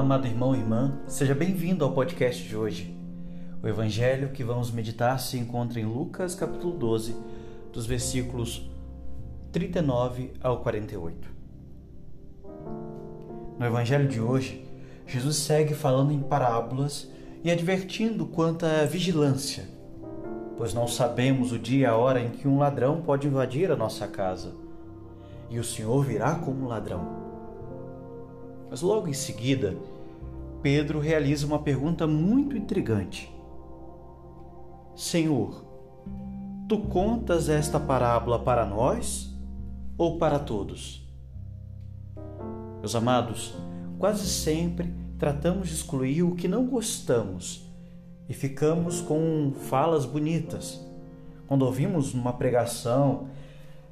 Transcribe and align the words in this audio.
Amado 0.00 0.26
irmão 0.26 0.56
e 0.56 0.58
irmã, 0.58 0.98
seja 1.06 1.34
bem-vindo 1.34 1.84
ao 1.84 1.92
podcast 1.92 2.42
de 2.42 2.56
hoje. 2.56 2.98
O 3.62 3.68
evangelho 3.68 4.30
que 4.30 4.42
vamos 4.42 4.70
meditar 4.70 5.20
se 5.20 5.36
encontra 5.36 5.78
em 5.78 5.84
Lucas, 5.84 6.34
capítulo 6.34 6.72
12, 6.72 7.14
dos 7.70 7.84
versículos 7.84 8.66
39 9.52 10.32
ao 10.40 10.62
48. 10.62 11.28
No 13.58 13.66
evangelho 13.66 14.08
de 14.08 14.22
hoje, 14.22 14.66
Jesus 15.06 15.36
segue 15.36 15.74
falando 15.74 16.14
em 16.14 16.20
parábolas 16.20 17.06
e 17.44 17.50
advertindo 17.50 18.24
quanto 18.24 18.64
à 18.64 18.86
vigilância, 18.86 19.68
pois 20.56 20.72
não 20.72 20.88
sabemos 20.88 21.52
o 21.52 21.58
dia 21.58 21.80
e 21.80 21.84
a 21.84 21.94
hora 21.94 22.22
em 22.22 22.30
que 22.30 22.48
um 22.48 22.58
ladrão 22.58 23.02
pode 23.02 23.26
invadir 23.26 23.70
a 23.70 23.76
nossa 23.76 24.08
casa, 24.08 24.54
e 25.50 25.58
o 25.58 25.64
Senhor 25.64 26.02
virá 26.02 26.36
como 26.36 26.64
um 26.64 26.68
ladrão. 26.68 27.20
Mas 28.70 28.82
logo 28.82 29.08
em 29.08 29.12
seguida, 29.12 29.76
Pedro 30.62 30.98
realiza 31.00 31.46
uma 31.46 31.58
pergunta 31.58 32.06
muito 32.06 32.56
intrigante: 32.56 33.32
Senhor, 34.94 35.64
tu 36.68 36.78
contas 36.78 37.48
esta 37.48 37.80
parábola 37.80 38.38
para 38.38 38.66
nós 38.66 39.34
ou 39.96 40.18
para 40.18 40.38
todos? 40.38 41.08
Meus 42.80 42.94
amados, 42.94 43.54
quase 43.98 44.26
sempre 44.26 44.92
tratamos 45.18 45.68
de 45.68 45.74
excluir 45.74 46.22
o 46.22 46.34
que 46.34 46.48
não 46.48 46.66
gostamos 46.66 47.70
e 48.28 48.34
ficamos 48.34 49.00
com 49.00 49.52
falas 49.68 50.06
bonitas. 50.06 50.80
Quando 51.46 51.62
ouvimos 51.62 52.14
uma 52.14 52.32
pregação, 52.32 53.26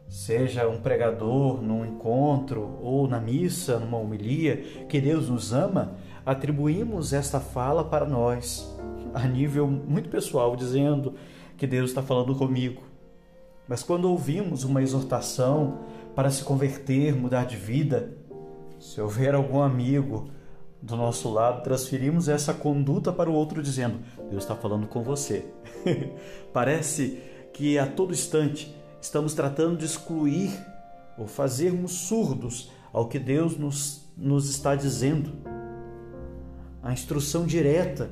seja 0.09 0.69
um 0.69 0.81
pregador 0.81 1.61
num 1.61 1.85
encontro 1.85 2.79
ou 2.81 3.07
na 3.09 3.21
missa, 3.21 3.79
numa 3.79 3.99
homilia, 3.99 4.87
que 4.89 5.01
Deus 5.01 5.29
nos 5.29 5.53
ama, 5.53 5.97
atribuímos 6.29 7.15
esta 7.15 7.41
fala 7.41 7.83
para 7.83 8.05
nós, 8.05 8.71
a 9.15 9.27
nível 9.27 9.67
muito 9.67 10.11
pessoal, 10.11 10.55
dizendo 10.55 11.15
que 11.57 11.67
Deus 11.67 11.89
está 11.89 12.03
falando 12.03 12.35
comigo. 12.35 12.83
Mas 13.67 13.83
quando 13.83 14.11
ouvimos 14.11 14.63
uma 14.63 14.83
exortação 14.83 15.79
para 16.15 16.31
se 16.31 16.45
converter, 16.45 17.17
mudar 17.17 17.47
de 17.47 17.57
vida, 17.57 18.13
se 18.79 19.01
houver 19.01 19.35
algum 19.35 19.63
amigo 19.63 20.29
do 20.83 20.97
nosso 20.97 21.33
lado, 21.33 21.63
transferimos 21.63 22.29
essa 22.29 22.53
conduta 22.53 23.11
para 23.11 23.31
o 23.31 23.33
outro, 23.35 23.63
dizendo: 23.63 23.99
Deus 24.31 24.45
está 24.45 24.55
falando 24.55 24.87
com 24.87 25.03
você. 25.03 25.47
Parece 26.53 27.23
que 27.55 27.79
a 27.79 27.87
todo 27.87 28.13
instante 28.13 28.77
estamos 29.01 29.33
tratando 29.33 29.79
de 29.79 29.87
excluir 29.87 30.51
ou 31.17 31.27
fazermos 31.27 31.93
surdos 31.93 32.71
ao 32.93 33.09
que 33.09 33.19
Deus 33.19 33.57
nos, 33.57 34.07
nos 34.15 34.51
está 34.51 34.75
dizendo. 34.75 35.48
A 36.83 36.93
instrução 36.93 37.47
direta 37.47 38.11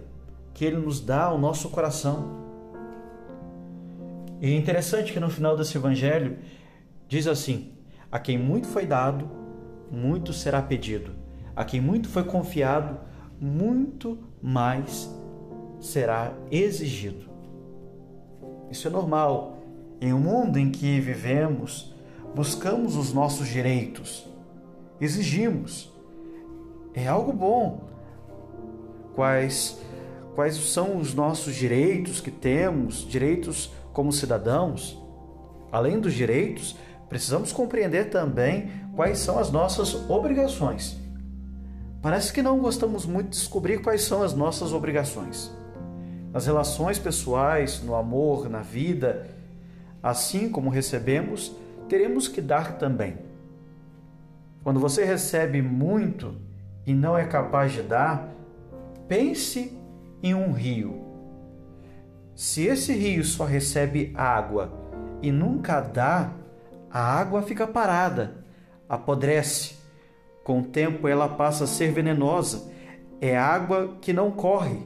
que 0.53 0.65
Ele 0.65 0.77
nos 0.77 1.01
dá 1.01 1.25
ao 1.25 1.39
nosso 1.39 1.69
coração. 1.69 2.45
E 4.41 4.53
é 4.53 4.57
interessante 4.57 5.13
que 5.13 5.21
no 5.21 5.31
final 5.31 5.57
desse 5.57 5.77
evangelho 5.77 6.39
diz 7.09 7.27
assim: 7.27 7.73
A 8.11 8.19
quem 8.19 8.39
muito 8.39 8.67
foi 8.67 8.87
dado, 8.87 9.29
muito 9.91 10.33
será 10.33 10.61
pedido. 10.61 11.13
A 11.55 11.65
quem 11.65 11.81
muito 11.81 12.09
foi 12.09 12.25
confiado, 12.25 12.99
muito 13.41 14.19
mais 14.43 15.11
será 15.81 16.33
exigido. 16.51 17.27
Isso 18.71 18.89
é 18.89 18.91
normal 18.91 19.59
em 20.01 20.13
um 20.13 20.19
mundo 20.19 20.59
em 20.59 20.71
que 20.71 21.01
vivemos, 21.01 21.95
buscamos 22.35 22.97
os 22.97 23.13
nossos 23.13 23.49
direitos, 23.49 24.29
exigimos. 25.01 25.93
É 26.93 27.07
algo 27.07 27.33
bom. 27.33 27.96
Quais 29.17 29.79
quais 30.37 30.55
são 30.55 30.99
os 30.99 31.15
nossos 31.15 31.55
direitos 31.55 32.21
que 32.21 32.31
temos, 32.31 33.09
direitos 33.09 33.73
como 33.93 34.13
cidadãos? 34.13 35.03
Além 35.73 35.99
dos 35.99 36.13
direitos, 36.13 36.77
precisamos 37.09 37.53
compreender 37.53 38.11
também 38.11 38.71
quais 38.95 39.19
são 39.19 39.39
as 39.39 39.51
nossas 39.51 39.95
obrigações. 40.09 40.97
Parece 42.01 42.33
que 42.33 42.43
não 42.43 42.61
gostamos 42.61 43.07
muito 43.07 43.31
de 43.31 43.39
descobrir 43.39 43.79
quais 43.81 44.03
são 44.03 44.23
as 44.23 44.35
nossas 44.35 44.73
obrigações. 44.73 45.51
Nas 46.33 46.47
relações 46.47 46.99
pessoais, 46.99 47.83
no 47.83 47.95
amor, 47.95 48.51
na 48.51 48.61
vida, 48.61 49.27
Assim 50.07 50.49
como 50.49 50.71
recebemos, 50.71 51.51
teremos 51.89 52.29
que 52.29 52.41
dar 52.41 52.79
também. 52.79 53.17
Quando 54.63 54.79
você 54.79 55.05
recebe 55.05 55.61
muito 55.61 56.37
e 56.87 56.95
não 56.95 57.19
é 57.19 57.25
capaz 57.25 57.73
de 57.73 57.83
dar, 57.83 58.29
pense 59.09 59.77
em 60.23 60.35
um 60.35 60.53
rio. 60.53 61.05
Se 62.35 62.67
esse 62.67 62.93
rio 62.93 63.25
só 63.25 63.45
recebe 63.45 64.13
água 64.15 64.73
e 65.23 65.33
nunca 65.33 65.81
dá, 65.81 66.33
a 66.91 67.01
água 67.01 67.43
fica 67.43 67.67
parada, 67.67 68.45
apodrece. 68.89 69.77
Com 70.45 70.61
o 70.61 70.65
tempo 70.65 71.09
ela 71.09 71.29
passa 71.29 71.65
a 71.65 71.67
ser 71.67 71.93
venenosa. 71.93 72.71
É 73.21 73.37
água 73.37 73.97
que 74.01 74.13
não 74.13 74.31
corre. 74.31 74.79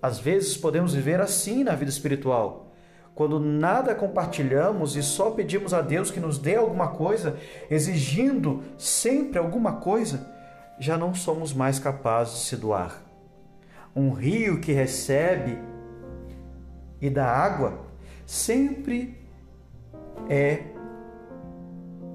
Às 0.00 0.18
vezes 0.18 0.56
podemos 0.56 0.94
viver 0.94 1.20
assim 1.20 1.64
na 1.64 1.74
vida 1.74 1.90
espiritual 1.90 2.62
quando 3.14 3.38
nada 3.38 3.94
compartilhamos 3.94 4.96
e 4.96 5.02
só 5.02 5.30
pedimos 5.30 5.74
a 5.74 5.82
Deus 5.82 6.10
que 6.10 6.20
nos 6.20 6.38
dê 6.38 6.56
alguma 6.56 6.88
coisa, 6.88 7.36
exigindo 7.70 8.62
sempre 8.78 9.38
alguma 9.38 9.74
coisa, 9.74 10.26
já 10.78 10.96
não 10.96 11.14
somos 11.14 11.52
mais 11.52 11.78
capazes 11.78 12.34
de 12.34 12.40
se 12.46 12.56
doar. 12.56 13.02
Um 13.94 14.10
rio 14.10 14.60
que 14.60 14.72
recebe 14.72 15.58
e 17.00 17.10
dá 17.10 17.26
água 17.26 17.86
sempre 18.26 19.18
é 20.28 20.62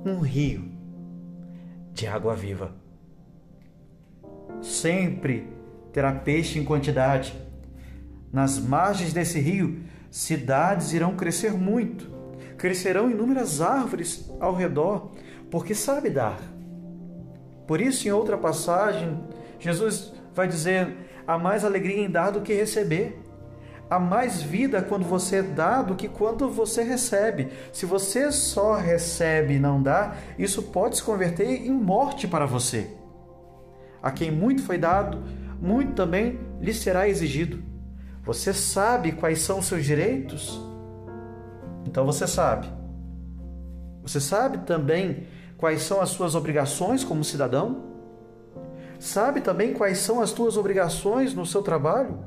um 0.06 0.20
rio 0.20 0.72
de 1.94 2.08
água 2.08 2.36
viva. 2.36 2.72
Sempre 4.62 5.48
terá 5.92 6.12
peixe 6.14 6.60
em 6.60 6.64
quantidade. 6.64 7.36
Nas 8.32 8.60
margens 8.60 9.14
desse 9.14 9.40
rio 9.40 9.84
cidades 10.10 10.94
irão 10.94 11.16
crescer 11.16 11.54
muito, 11.54 12.10
crescerão 12.58 13.10
inúmeras 13.10 13.62
árvores 13.62 14.30
ao 14.40 14.54
redor, 14.54 15.12
porque 15.52 15.76
sabe 15.76 16.10
dar. 16.10 16.40
Por 17.68 17.82
isso, 17.82 18.08
em 18.08 18.12
outra 18.12 18.38
passagem, 18.38 19.20
Jesus 19.60 20.14
vai 20.34 20.48
dizer: 20.48 20.96
há 21.28 21.38
mais 21.38 21.66
alegria 21.66 22.00
em 22.00 22.10
dar 22.10 22.32
do 22.32 22.42
que 22.42 22.54
receber. 22.54 23.22
Há 23.90 24.00
mais 24.00 24.42
vida 24.42 24.82
quando 24.82 25.06
você 25.06 25.42
dá 25.42 25.82
do 25.82 25.96
que 25.96 26.10
quando 26.10 26.50
você 26.50 26.84
recebe. 26.84 27.50
Se 27.72 27.86
você 27.86 28.32
só 28.32 28.76
recebe 28.76 29.56
e 29.56 29.60
não 29.60 29.82
dá, 29.82 30.16
isso 30.38 30.64
pode 30.64 30.98
se 30.98 31.04
converter 31.04 31.66
em 31.66 31.72
morte 31.72 32.28
para 32.28 32.46
você. 32.46 32.90
A 34.04 34.12
quem 34.12 34.30
muito 34.30 34.62
foi 34.62 34.78
dado, 34.78 35.24
muito 35.62 35.94
também 35.94 36.38
lhe 36.60 36.74
será 36.74 37.08
exigido. 37.08 37.64
Você 38.24 38.54
sabe 38.54 39.14
quais 39.14 39.40
são 39.40 39.60
os 39.60 39.68
seus 39.68 39.86
direitos? 39.86 40.62
Então 41.86 42.06
você 42.06 42.28
sabe. 42.28 42.68
Você 44.02 44.20
sabe 44.20 44.60
também 44.60 45.28
quais 45.58 45.82
são 45.82 46.02
as 46.02 46.10
suas 46.10 46.36
obrigações 46.36 47.04
como 47.04 47.24
cidadão? 47.24 47.84
Sabe 49.00 49.42
também 49.42 49.74
quais 49.74 50.00
são 50.00 50.22
as 50.22 50.32
tuas 50.32 50.58
obrigações 50.58 51.34
no 51.34 51.46
seu 51.46 51.62
trabalho? 51.62 52.20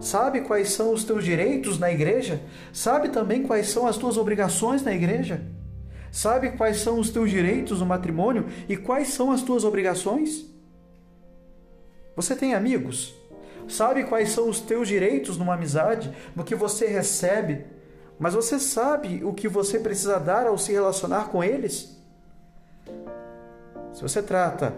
Sabe 0.00 0.42
quais 0.42 0.70
são 0.70 0.92
os 0.92 1.04
teus 1.04 1.24
direitos 1.24 1.78
na 1.78 1.90
igreja? 1.90 2.40
Sabe 2.72 3.08
também 3.08 3.42
quais 3.42 3.68
são 3.68 3.86
as 3.86 3.96
tuas 3.96 4.16
obrigações 4.16 4.82
na 4.82 4.92
igreja? 4.92 5.40
Sabe 6.12 6.50
quais 6.52 6.78
são 6.78 6.98
os 6.98 7.10
teus 7.10 7.30
direitos 7.30 7.80
no 7.80 7.86
matrimônio 7.86 8.46
e 8.68 8.76
quais 8.76 9.08
são 9.08 9.30
as 9.30 9.42
tuas 9.42 9.64
obrigações? 9.64 10.46
Você 12.14 12.34
tem 12.34 12.54
amigos? 12.54 13.14
sabe 13.68 14.04
quais 14.04 14.30
são 14.30 14.48
os 14.48 14.60
teus 14.60 14.88
direitos 14.88 15.36
numa 15.36 15.54
amizade, 15.54 16.12
no 16.34 16.44
que 16.44 16.54
você 16.54 16.86
recebe, 16.86 17.66
mas 18.18 18.34
você 18.34 18.58
sabe 18.58 19.22
o 19.24 19.32
que 19.32 19.48
você 19.48 19.78
precisa 19.78 20.18
dar 20.18 20.46
ao 20.46 20.56
se 20.56 20.72
relacionar 20.72 21.28
com 21.28 21.42
eles? 21.42 21.96
Se 23.92 24.02
você 24.02 24.22
trata, 24.22 24.76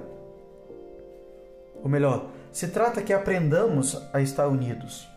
ou 1.82 1.88
melhor, 1.88 2.30
se 2.52 2.68
trata 2.68 3.02
que 3.02 3.12
aprendamos 3.12 4.00
a 4.12 4.20
estar 4.20 4.48
unidos, 4.48 5.08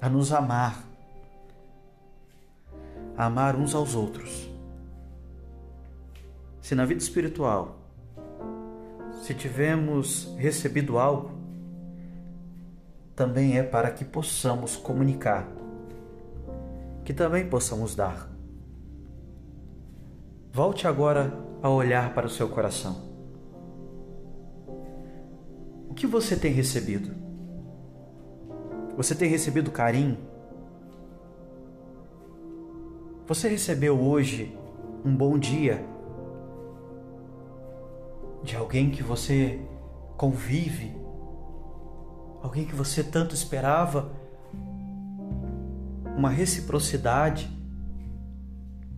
a 0.00 0.08
nos 0.08 0.32
amar, 0.32 0.82
a 3.16 3.26
amar 3.26 3.56
uns 3.56 3.74
aos 3.74 3.94
outros. 3.94 4.48
Se 6.62 6.74
na 6.74 6.84
vida 6.84 7.02
espiritual, 7.02 7.76
se 9.22 9.34
tivermos 9.34 10.34
recebido 10.38 10.98
algo, 10.98 11.30
também 13.14 13.58
é 13.58 13.62
para 13.62 13.90
que 13.90 14.04
possamos 14.04 14.76
comunicar, 14.76 15.46
que 17.04 17.12
também 17.12 17.46
possamos 17.46 17.94
dar. 17.94 18.29
Volte 20.52 20.88
agora 20.88 21.32
a 21.62 21.70
olhar 21.70 22.12
para 22.12 22.26
o 22.26 22.30
seu 22.30 22.48
coração. 22.48 23.08
O 25.88 25.94
que 25.94 26.08
você 26.08 26.34
tem 26.34 26.52
recebido? 26.52 27.14
Você 28.96 29.14
tem 29.14 29.30
recebido 29.30 29.70
carinho? 29.70 30.18
Você 33.28 33.48
recebeu 33.48 34.00
hoje 34.00 34.58
um 35.04 35.14
bom 35.14 35.38
dia 35.38 35.86
de 38.42 38.56
alguém 38.56 38.90
que 38.90 39.04
você 39.04 39.60
convive, 40.16 40.92
alguém 42.42 42.64
que 42.66 42.74
você 42.74 43.04
tanto 43.04 43.36
esperava, 43.36 44.10
uma 46.16 46.28
reciprocidade, 46.28 47.48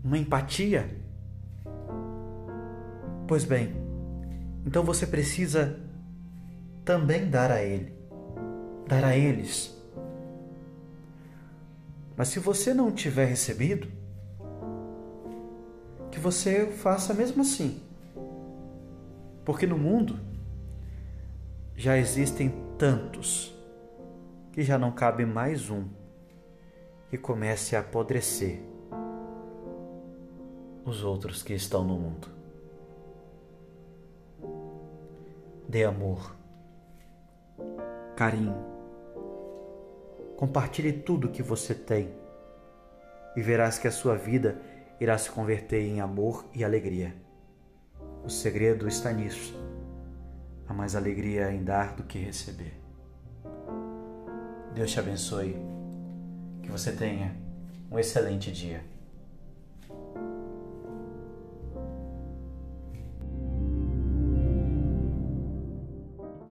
uma 0.03 0.17
empatia? 0.17 1.02
Pois 3.27 3.45
bem, 3.45 3.75
então 4.67 4.83
você 4.83 5.07
precisa 5.07 5.81
também 6.85 7.29
dar 7.29 7.51
a 7.51 7.63
ele, 7.63 7.93
dar 8.87 9.05
a 9.05 9.17
eles. 9.17 9.77
Mas 12.17 12.29
se 12.29 12.39
você 12.39 12.75
não 12.75 12.93
tiver 12.93 13.25
recebido, 13.25 13.89
que 16.11 16.21
você 16.21 16.67
faça 16.67 17.15
mesmo 17.15 17.43
assim. 17.43 17.81
Porque 19.45 19.67
no 19.67 19.79
mundo 19.79 20.21
já 21.75 21.97
existem 21.97 22.53
tantos 22.79 23.57
que 24.53 24.63
já 24.63 24.79
não 24.79 24.93
cabe 24.93 25.25
mais 25.25 25.71
um 25.71 25.89
que 27.09 27.17
comece 27.17 27.75
a 27.75 27.81
apodrecer 27.81 28.63
os 30.85 31.03
outros 31.03 31.43
que 31.43 31.55
estão 31.55 31.83
no 31.85 31.99
mundo. 31.99 32.42
Dê 35.73 35.85
amor, 35.85 36.37
carinho, 38.15 38.55
compartilhe 40.37 40.93
tudo 40.93 41.31
que 41.31 41.43
você 41.43 41.75
tem 41.75 42.13
e 43.35 43.41
verás 43.41 43.79
que 43.79 43.89
a 43.89 43.91
sua 43.91 44.15
vida 44.15 44.61
irá 45.01 45.17
se 45.17 45.31
converter 45.31 45.81
em 45.81 45.99
amor 46.03 46.45
e 46.55 46.63
alegria. 46.63 47.17
O 48.23 48.29
segredo 48.29 48.87
está 48.87 49.15
nisso. 49.15 49.59
Há 50.69 50.75
mais 50.75 50.95
alegria 50.95 51.51
em 51.51 51.65
dar 51.65 51.97
do 51.97 52.03
que 52.03 52.19
receber. 52.19 52.79
Deus 54.75 54.91
te 54.91 55.01
abençoe. 55.01 55.57
Que 56.63 56.71
você 56.71 56.93
tenha 56.93 57.35
um 57.91 57.99
excelente 57.99 58.53
dia. 58.53 58.85